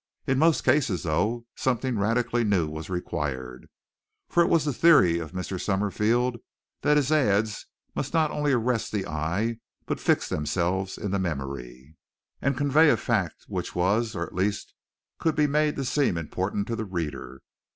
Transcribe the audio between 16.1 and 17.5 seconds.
important to the reader.